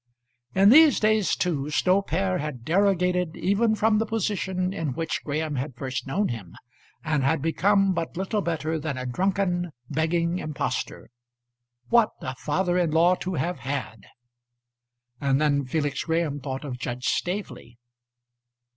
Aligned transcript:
In 0.55 0.69
these 0.69 0.99
days, 0.99 1.35
too, 1.35 1.69
Snow 1.69 2.01
père 2.01 2.39
had 2.39 2.65
derogated 2.65 3.35
even 3.37 3.75
from 3.75 3.99
the 3.99 4.05
position 4.07 4.73
in 4.73 4.93
which 4.95 5.23
Graham 5.23 5.57
had 5.57 5.75
first 5.75 6.07
known 6.07 6.29
him, 6.29 6.55
and 7.03 7.21
had 7.23 7.39
become 7.39 7.93
but 7.93 8.17
little 8.17 8.41
better 8.41 8.79
than 8.79 8.97
a 8.97 9.05
drunken, 9.05 9.69
begging 9.91 10.39
impostor. 10.39 11.11
What 11.89 12.09
a 12.19 12.33
father 12.35 12.79
in 12.79 12.89
law 12.89 13.13
to 13.17 13.35
have 13.35 13.59
had! 13.59 14.07
And 15.19 15.39
then 15.39 15.65
Felix 15.67 16.03
Graham 16.05 16.39
thought 16.39 16.65
of 16.65 16.79
Judge 16.79 17.05
Staveley. 17.05 17.77